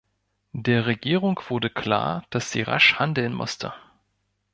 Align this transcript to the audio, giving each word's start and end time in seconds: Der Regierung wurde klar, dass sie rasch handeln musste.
Der 0.53 0.87
Regierung 0.87 1.39
wurde 1.49 1.69
klar, 1.69 2.23
dass 2.31 2.49
sie 2.51 2.63
rasch 2.63 2.95
handeln 2.97 3.35
musste. 3.35 3.71